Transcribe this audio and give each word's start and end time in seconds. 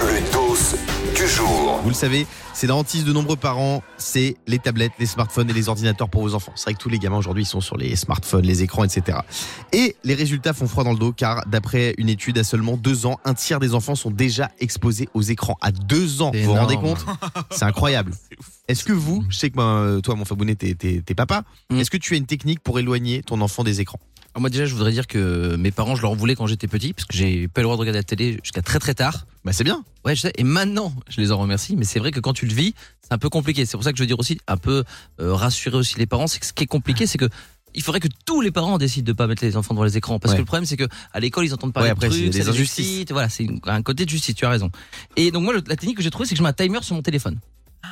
Le 0.00 0.32
dos 0.32 0.56
du 1.14 1.28
jour. 1.28 1.78
Vous 1.82 1.88
le 1.88 1.94
savez, 1.94 2.26
c'est 2.52 2.66
dans 2.66 2.78
hantise 2.78 3.04
de 3.04 3.12
nombreux 3.12 3.36
parents, 3.36 3.84
c'est 3.98 4.36
les 4.48 4.58
tablettes, 4.58 4.92
les 4.98 5.06
smartphones 5.06 5.48
et 5.48 5.52
les 5.52 5.68
ordinateurs 5.68 6.08
pour 6.08 6.22
vos 6.22 6.34
enfants. 6.34 6.50
C'est 6.56 6.64
vrai 6.64 6.74
que 6.74 6.78
tous 6.78 6.88
les 6.88 6.98
gamins 6.98 7.18
aujourd'hui 7.18 7.44
sont 7.44 7.60
sur 7.60 7.76
les 7.76 7.94
smartphones, 7.94 8.44
les 8.44 8.64
écrans, 8.64 8.82
etc. 8.82 9.18
Et 9.72 9.94
les 10.02 10.14
résultats 10.14 10.54
font 10.54 10.66
froid 10.66 10.82
dans 10.82 10.92
le 10.92 10.98
dos 10.98 11.12
car 11.12 11.46
d'après 11.46 11.94
une 11.98 12.08
étude 12.08 12.36
à 12.38 12.44
seulement 12.44 12.76
deux 12.76 13.06
ans, 13.06 13.20
un 13.24 13.34
tiers 13.34 13.60
des 13.60 13.74
enfants 13.74 13.94
sont 13.94 14.10
déjà 14.10 14.50
exposés 14.58 15.08
aux 15.14 15.22
écrans. 15.22 15.56
À 15.60 15.70
deux 15.70 16.22
ans, 16.22 16.32
vous 16.34 16.42
vous 16.42 16.54
rendez 16.54 16.76
compte? 16.76 17.06
C'est 17.50 17.64
incroyable. 17.64 18.12
Est-ce 18.68 18.84
que 18.84 18.92
vous, 18.92 19.24
je 19.28 19.36
sais 19.36 19.50
que 19.50 19.56
ben, 19.56 20.00
toi, 20.02 20.14
mon 20.16 20.24
Fabounet, 20.24 20.54
t'es, 20.54 20.74
t'es- 20.74 21.02
t'es 21.04 21.14
papa, 21.14 21.44
Mm. 21.70 21.78
est-ce 21.78 21.90
que 21.90 21.96
tu 21.96 22.14
as 22.14 22.16
une 22.16 22.26
technique 22.26 22.60
pour 22.60 22.78
éloigner 22.78 23.22
ton 23.22 23.40
enfant 23.40 23.64
des 23.64 23.80
écrans? 23.80 24.00
Alors 24.34 24.42
moi 24.42 24.50
déjà, 24.50 24.66
je 24.66 24.74
voudrais 24.74 24.92
dire 24.92 25.06
que 25.06 25.56
mes 25.56 25.70
parents, 25.70 25.96
je 25.96 26.02
leur 26.02 26.10
en 26.10 26.14
voulais 26.14 26.34
quand 26.34 26.46
j'étais 26.46 26.68
petit, 26.68 26.92
parce 26.92 27.06
que 27.06 27.16
j'ai 27.16 27.48
pas 27.48 27.62
le 27.62 27.64
droit 27.64 27.76
de 27.76 27.80
regarder 27.80 27.98
la 28.00 28.02
télé 28.04 28.38
jusqu'à 28.42 28.60
très 28.60 28.78
très 28.78 28.92
tard. 28.92 29.26
Bah 29.46 29.52
c'est 29.54 29.64
bien. 29.64 29.82
Ouais, 30.04 30.14
je 30.14 30.20
sais. 30.22 30.32
Et 30.36 30.44
maintenant, 30.44 30.92
je 31.08 31.20
les 31.22 31.32
en 31.32 31.38
remercie. 31.38 31.74
Mais 31.74 31.86
c'est 31.86 31.98
vrai 31.98 32.10
que 32.10 32.20
quand 32.20 32.34
tu 32.34 32.44
le 32.46 32.52
vis, 32.52 32.74
c'est 33.00 33.12
un 33.12 33.18
peu 33.18 33.30
compliqué. 33.30 33.64
C'est 33.64 33.78
pour 33.78 33.84
ça 33.84 33.92
que 33.92 33.96
je 33.98 34.02
veux 34.02 34.06
dire 34.06 34.18
aussi, 34.20 34.38
un 34.46 34.58
peu 34.58 34.84
euh, 35.20 35.32
rassurer 35.34 35.78
aussi 35.78 35.98
les 35.98 36.04
parents. 36.06 36.26
C'est 36.26 36.38
que 36.40 36.44
ce 36.46 36.52
qui 36.52 36.64
est 36.64 36.66
compliqué, 36.66 37.06
c'est 37.06 37.16
que 37.16 37.30
il 37.74 37.82
faudrait 37.82 38.00
que 38.00 38.08
tous 38.26 38.42
les 38.42 38.50
parents 38.50 38.76
décident 38.76 39.06
de 39.06 39.12
pas 39.14 39.26
mettre 39.26 39.42
les 39.44 39.56
enfants 39.56 39.72
devant 39.74 39.84
les 39.84 39.96
écrans. 39.96 40.18
Parce 40.18 40.32
Ouais. 40.32 40.36
que 40.36 40.42
le 40.42 40.46
problème, 40.46 40.66
c'est 40.66 40.76
que 40.76 40.88
à 41.14 41.20
l'école, 41.20 41.46
ils 41.46 41.54
entendent 41.54 41.72
parler 41.72 41.90
Ouais, 41.90 41.94
de 41.94 42.00
trucs, 42.00 42.12
c'est 42.12 42.28
des 42.28 42.38
les 42.40 42.48
injustices. 42.50 43.06
Voilà, 43.10 43.30
c'est 43.30 43.46
un 43.64 43.82
côté 43.82 44.04
de 44.04 44.10
justice. 44.10 44.34
Tu 44.34 44.44
as 44.44 44.50
raison. 44.50 44.70
Et 45.16 45.30
donc 45.30 45.44
moi, 45.44 45.54
la 45.54 45.62
technique 45.62 45.96
que 45.96 46.02
j'ai 46.02 46.10
trouvée, 46.10 46.26
c'est 46.28 46.34
que 46.34 46.38
je 46.38 46.42
mets 46.42 46.50
un 46.50 46.52
timer 46.52 46.80
sur 46.82 46.94
mon 46.94 47.02
téléphone. 47.02 47.38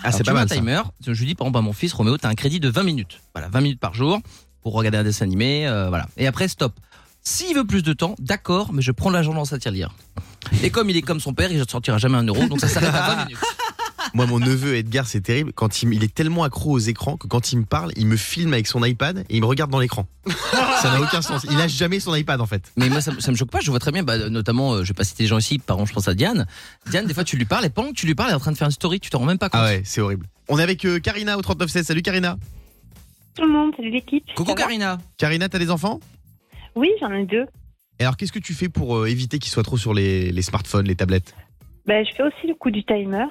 Ah, 0.05 0.13
c'est 0.13 0.25
pas 0.25 0.33
mal 0.33 0.45
un 0.45 0.49
ça. 0.49 0.55
timer. 0.57 0.81
Je 1.07 1.13
lui 1.13 1.27
dis 1.27 1.35
par 1.35 1.47
exemple 1.47 1.59
à 1.59 1.63
mon 1.63 1.73
fils 1.73 1.93
Roméo, 1.93 2.17
t'as 2.19 2.29
un 2.29 2.35
crédit 2.35 2.61
de 2.61 2.69
20 2.69 2.83
minutes. 2.83 3.21
Voilà, 3.35 3.49
20 3.49 3.61
minutes 3.61 3.81
par 3.81 3.95
jour 3.95 4.21
pour 4.63 4.75
regarder 4.75 4.99
un 4.99 5.05
dessin 5.05 5.25
animé. 5.25 5.67
euh, 5.67 5.89
voilà. 5.89 6.07
Et 6.17 6.27
après 6.27 6.49
stop. 6.49 6.73
S'il 7.27 7.57
veut 7.57 7.65
plus 7.65 7.83
de 7.83 7.95
temps, 7.95 8.15
d'accord, 8.19 8.73
mais 8.75 8.83
je 8.83 8.93
prends 8.93 9.09
l'argent 9.11 9.33
dans 9.33 9.47
sa 9.47 9.59
tirelire. 9.59 9.95
Et 10.63 10.69
comme 10.69 10.91
il 10.91 10.97
est 10.99 11.03
comme 11.03 11.21
son 11.21 11.33
père, 11.33 11.51
il 11.51 11.59
ne 11.59 11.65
sortira 11.67 11.97
jamais 11.97 12.19
un 12.19 12.23
euro, 12.25 12.47
donc 12.49 12.61
ça 12.61 12.69
s'arrête 12.69 12.95
à 12.95 13.15
20 13.17 13.25
minutes. 13.25 13.39
Moi, 14.15 14.27
mon 14.27 14.39
neveu 14.39 14.77
Edgar, 14.77 15.07
c'est 15.09 15.21
terrible. 15.21 15.53
Quand 15.53 15.83
il, 15.83 15.93
il 15.93 16.05
est 16.05 16.15
tellement 16.15 16.45
accro 16.45 16.71
aux 16.71 16.79
écrans 16.79 17.17
que 17.17 17.27
quand 17.27 17.53
il 17.53 17.59
me 17.59 17.65
parle, 17.65 17.91
il 17.97 18.07
me 18.07 18.17
filme 18.17 18.53
avec 18.53 18.69
son 18.69 18.85
iPad 18.85 19.19
et 19.29 19.35
il 19.37 19.41
me 19.41 19.47
regarde 19.47 19.73
dans 19.73 19.81
l'écran. 19.81 20.07
ça 20.81 20.91
n'a 20.93 21.01
aucun 21.01 21.21
sens. 21.21 21.45
Il 21.51 21.61
a 21.61 21.67
jamais 21.67 21.99
son 21.99 22.15
iPad 22.15 22.41
en 22.41 22.47
fait. 22.47 22.71
Mais 22.77 22.89
moi, 22.89 23.01
ça, 23.01 23.11
me- 23.13 23.19
ça 23.19 23.33
me 23.33 23.37
choque 23.37 23.51
pas. 23.51 23.59
Je 23.61 23.71
vois 23.71 23.81
très 23.81 23.91
bien, 23.91 24.05
bah, 24.05 24.31
notamment, 24.31 24.75
euh, 24.75 24.83
je 24.85 24.89
vais 24.89 24.95
pas 24.95 25.03
citer 25.03 25.25
les 25.25 25.29
gens 25.29 25.39
ici, 25.39 25.59
par 25.59 25.77
exemple, 25.77 25.89
je 25.91 25.95
pense 25.95 26.07
à 26.09 26.15
Diane. 26.15 26.47
Diane, 26.89 27.07
des 27.07 27.15
fois, 27.15 27.25
tu 27.25 27.37
lui 27.37 27.45
parles 27.45 27.65
et 27.65 27.71
pendant 27.71 27.89
que 27.91 27.95
tu 27.97 28.07
lui 28.07 28.15
parles, 28.15 28.29
elle 28.29 28.35
est 28.35 28.37
en 28.37 28.41
train 28.41 28.53
de 28.53 28.57
faire 28.57 28.69
une 28.69 28.73
story, 28.73 29.01
tu 29.01 29.11
t'en 29.11 29.19
rends 29.19 29.25
même 29.27 29.39
pas 29.39 29.49
compte. 29.49 29.61
Ah 29.65 29.67
ouais, 29.67 29.83
c'est 29.85 30.01
horrible. 30.01 30.27
On 30.49 30.59
est 30.59 30.63
avec 30.63 30.85
euh, 30.85 31.01
Karina 31.01 31.37
au 31.37 31.43
3916. 31.43 31.85
Salut 31.87 32.03
Karina. 32.03 32.37
tout 33.35 33.43
le 33.45 33.51
monde, 33.51 33.73
salut 33.77 33.91
l'équipe. 33.91 34.25
Coucou 34.37 34.55
Karina. 34.55 34.99
Karina, 35.19 35.49
t'as 35.49 35.59
des 35.59 35.71
enfants? 35.73 35.99
Oui, 36.77 36.89
j'en 37.01 37.11
ai 37.13 37.25
deux. 37.25 37.47
Et 37.99 38.05
alors, 38.05 38.17
qu'est-ce 38.17 38.33
que 38.33 38.39
tu 38.39 38.55
fais 38.55 38.69
pour 38.69 38.97
euh, 38.97 39.07
éviter 39.07 39.41
qu'ils 39.41 39.51
soient 39.53 39.63
trop 39.65 39.77
sur 39.79 39.93
les, 39.93 40.31
les 40.31 40.43
smartphones, 40.43 40.87
les 40.87 40.95
tablettes? 40.97 41.35
Ben, 41.87 42.05
je 42.09 42.15
fais 42.15 42.23
aussi 42.23 42.47
le 42.47 42.55
coup 42.55 42.71
du 42.71 42.85
timer. 42.85 43.27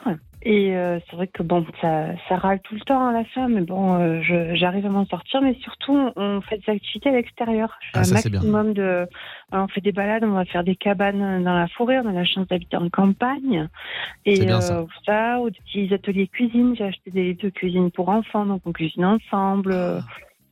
Et 0.45 0.75
euh, 0.75 0.99
c'est 1.09 1.16
vrai 1.16 1.27
que 1.27 1.41
bon, 1.41 1.66
ça, 1.80 2.08
ça 2.27 2.36
râle 2.36 2.59
tout 2.63 2.75
le 2.75 2.81
temps 2.81 3.08
à 3.08 3.13
la 3.13 3.23
fin, 3.23 3.47
mais 3.47 3.61
bon, 3.61 3.95
euh, 3.95 4.22
je- 4.22 4.53
j'arrive 4.55 4.85
à 4.85 4.89
m'en 4.89 5.05
sortir. 5.05 5.41
Mais 5.41 5.53
surtout, 5.61 5.97
on 6.17 6.41
fait 6.41 6.58
des 6.58 6.69
activités 6.73 7.08
à 7.09 7.13
l'extérieur. 7.13 7.77
Je 7.81 7.85
fais 7.88 7.97
Ah, 7.97 8.00
un 8.00 8.03
ça, 8.03 8.17
c'est 8.17 8.30
bien. 8.30 8.39
maximum 8.41 8.73
de. 8.73 9.08
On 9.53 9.67
fait 9.69 9.80
des 9.80 9.94
balades, 9.94 10.25
on 10.25 10.31
va 10.33 10.44
faire 10.44 10.66
des 10.66 10.75
cabanes 10.75 11.44
dans 11.45 11.53
la 11.53 11.67
forêt. 11.69 12.00
On 12.00 12.09
a 12.09 12.11
la 12.11 12.25
chance 12.25 12.45
d'habiter 12.47 12.75
en 12.75 12.89
campagne. 12.89 13.69
Et 14.25 14.45
bien, 14.45 14.59
ça. 14.59 14.80
euh, 14.80 14.85
ça, 15.05 15.39
ou 15.39 15.50
des 15.50 15.59
petits 15.59 15.94
ateliers 15.94 16.27
cuisine. 16.27 16.75
J'ai 16.75 16.85
acheté 16.85 17.09
des 17.11 17.23
livres 17.23 17.44
de 17.44 17.50
cuisine 17.50 17.89
pour 17.91 18.09
enfants, 18.09 18.45
donc 18.45 18.63
on 18.66 18.73
cuisine 18.73 19.05
ensemble. 19.05 19.72
Euh, 19.72 20.00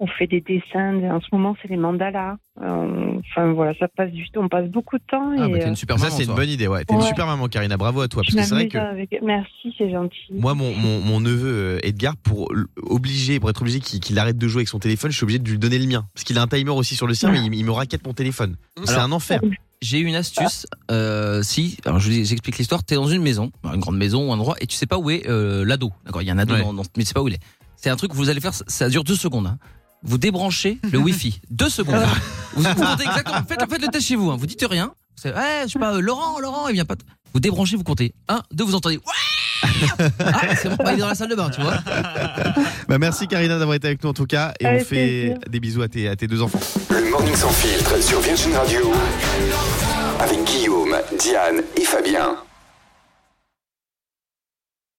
On 0.03 0.07
fait 0.07 0.25
des 0.25 0.41
dessins. 0.41 0.95
En 1.11 1.21
ce 1.21 1.27
moment, 1.31 1.55
c'est 1.61 1.67
les 1.67 1.77
mandalas. 1.77 2.38
Euh, 2.59 3.19
Enfin 3.30 3.53
voilà, 3.53 3.73
ça 3.77 3.88
passe 3.88 4.09
du 4.11 4.27
tout. 4.31 4.39
On 4.39 4.49
passe 4.49 4.67
beaucoup 4.67 4.97
de 4.97 5.03
temps. 5.08 5.31
Ah, 5.38 5.47
et, 5.47 5.52
bah, 5.52 5.59
euh, 5.61 5.67
une 5.67 5.75
super 5.75 5.99
Ça, 5.99 6.09
c'est 6.09 6.23
une 6.23 6.33
bonne 6.33 6.49
idée, 6.49 6.67
ouais. 6.67 6.83
T'es 6.85 6.95
une 6.95 7.02
super 7.03 7.27
maman, 7.27 7.47
Karina. 7.47 7.77
Bravo 7.77 8.02
à 8.02 8.08
toi. 8.08 8.23
je 8.27 8.35
Parce 8.35 8.49
que 8.49 8.55
c'est 8.55 8.55
vrai 8.55 8.63
m'amuse 8.63 8.73
que. 8.73 9.13
avec- 9.13 9.21
Merci, 9.23 9.75
c'est 9.77 9.91
gentil. 9.91 10.17
Moi, 10.31 10.55
mon, 10.55 10.73
mon, 10.75 11.02
mon 11.02 11.19
neveu 11.19 11.47
euh, 11.77 11.80
Edgar, 11.83 12.17
pour 12.17 12.52
obliger, 12.81 13.39
pour 13.39 13.49
être 13.52 13.61
obligé 13.61 13.80
qu'il 13.80 14.17
arrête 14.17 14.37
de 14.39 14.48
jouer 14.48 14.61
avec 14.61 14.70
son 14.70 14.80
téléphone, 14.80 15.11
je 15.11 15.17
suis 15.17 15.23
obligé 15.23 15.37
de 15.39 15.48
lui 15.49 15.59
donner 15.59 15.77
le 15.77 15.86
mien. 15.86 16.05
Parce 16.15 16.23
qu'il 16.23 16.37
a 16.39 16.42
un 16.42 16.47
timer 16.47 16.71
aussi 16.71 16.95
sur 16.95 17.05
le 17.05 17.14
sien, 17.14 17.31
mais 17.31 17.39
il, 17.39 17.53
il 17.53 17.64
me 17.64 17.71
raquette 17.71 18.05
mon 18.05 18.14
téléphone. 18.14 18.55
C'est 18.83 18.93
Alors- 18.93 19.03
un 19.03 19.11
enfer. 19.11 19.39
J'ai 19.83 19.99
eu 19.99 20.05
une 20.05 20.15
astuce. 20.15 20.65
Euh, 20.92 21.42
si, 21.43 21.77
alors 21.86 21.99
je 21.99 22.09
vous 22.11 22.26
j'explique 22.26 22.58
l'histoire. 22.58 22.83
T'es 22.83 22.95
dans 22.95 23.08
une 23.08 23.21
maison, 23.23 23.52
une 23.64 23.80
grande 23.80 23.97
maison 23.97 24.30
ou 24.30 24.31
un 24.33 24.36
endroit, 24.37 24.55
et 24.61 24.67
tu 24.67 24.76
sais 24.76 24.86
pas 24.87 24.97
où 24.99 25.09
est 25.09 25.27
euh, 25.27 25.64
l'ado. 25.65 25.92
D'accord, 26.05 26.21
il 26.21 26.27
y 26.27 26.31
a 26.31 26.33
un 26.33 26.37
ado, 26.37 26.53
Ouais. 26.53 26.61
dans, 26.61 26.73
dans- 26.73 26.83
mais 26.97 27.03
tu 27.03 27.08
sais 27.08 27.14
pas 27.14 27.21
où 27.23 27.27
il 27.27 27.33
est. 27.36 27.39
C'est 27.77 27.89
un 27.89 27.95
truc 27.95 28.11
que 28.11 28.15
vous 28.15 28.30
allez 28.30 28.39
faire. 28.42 28.53
ça- 28.53 28.65
Ça 28.67 28.89
dure 28.89 29.03
deux 29.03 29.15
secondes. 29.15 29.47
hein. 29.47 29.58
Vous 30.04 30.17
débranchez 30.17 30.80
le 30.92 30.98
Wi-Fi. 31.00 31.42
Deux 31.50 31.70
secondes. 31.70 32.06
vous, 32.54 32.64
vous 32.64 32.73
comptez 32.73 33.04
exactement. 33.04 33.44
Faites, 33.48 33.70
faites 33.70 33.82
le 33.82 33.88
test 33.88 34.08
chez 34.08 34.16
vous. 34.16 34.32
Hein. 34.32 34.38
Vous 34.39 34.48
dites 34.48 34.66
rien. 34.70 34.94
C'est, 35.16 35.34
ouais, 35.34 35.64
je 35.66 35.73
sais 35.73 35.80
pas, 35.80 35.94
euh, 35.95 36.02
Laurent, 36.02 36.39
Laurent, 36.39 36.67
il 36.67 36.73
vient 36.73 36.86
pas. 36.86 36.95
Vous 37.34 37.39
débranchez, 37.39 37.76
vous 37.76 37.84
comptez. 37.84 38.14
Un, 38.28 38.42
deux, 38.52 38.64
vous 38.64 38.76
entendez. 38.76 38.98
Ouais 38.98 39.14
ah, 40.20 40.56
c'est 40.56 40.70
bon, 40.70 40.76
bah, 40.84 40.92
il 40.94 40.95
est 40.95 41.02
dans 41.02 41.08
la 41.08 41.16
salle 41.16 41.30
de 41.30 41.36
bain, 41.36 41.50
tu 41.50 41.62
vois. 41.62 41.78
Bah, 42.88 42.98
merci 42.98 43.28
Karina 43.28 43.58
d'avoir 43.58 43.76
été 43.76 43.88
avec 43.88 44.04
nous 44.04 44.10
en 44.10 44.14
tout 44.14 44.26
cas. 44.26 44.54
Et 44.60 44.67
on 44.67 44.80
fait 44.80 44.84
plaisir. 44.86 45.38
des 45.50 45.60
bisous 45.62 45.82
à 45.82 45.88
tes, 45.88 46.10
à 46.10 46.16
tes 46.16 46.28
deux 46.28 46.42
enfants. 46.42 46.60
Le 46.89 47.10
morning 47.10 47.36
sans 47.36 47.52
filtre 47.52 48.02
sur 48.04 48.20
Virgin 48.20 48.54
Radio. 48.54 48.92
Avec 50.20 50.44
Guillaume, 50.44 50.95
Diane 51.18 51.62
et 51.78 51.86
Fabien. 51.86 52.36